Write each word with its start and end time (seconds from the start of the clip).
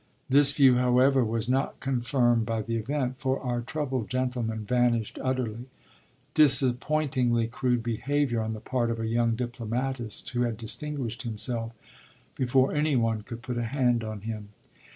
This 0.29 0.51
view, 0.53 0.77
however, 0.77 1.23
was 1.23 1.47
not 1.47 1.79
confirmed 1.79 2.43
by 2.43 2.63
the 2.63 2.75
event, 2.75 3.19
for 3.19 3.39
our 3.39 3.61
troubled 3.61 4.09
gentleman 4.09 4.65
vanished 4.65 5.19
utterly 5.21 5.67
disappointingly 6.33 7.45
crude 7.45 7.83
behaviour 7.83 8.41
on 8.41 8.53
the 8.53 8.59
part 8.61 8.89
of 8.89 8.99
a 8.99 9.05
young 9.05 9.35
diplomatist 9.35 10.27
who 10.31 10.41
had 10.41 10.57
distinguished 10.57 11.21
himself 11.21 11.77
before 12.33 12.73
any 12.73 12.95
one 12.95 13.21
could 13.21 13.43
put 13.43 13.59
a 13.59 13.65
hand 13.65 14.03
on 14.03 14.21
him. 14.21 14.49